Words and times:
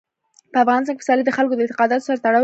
په 0.51 0.57
افغانستان 0.63 0.93
کې 0.95 1.01
پسرلی 1.01 1.23
د 1.25 1.31
خلکو 1.37 1.53
د 1.55 1.59
اعتقاداتو 1.63 2.05
سره 2.07 2.21
تړاو 2.23 2.35
لري. 2.37 2.39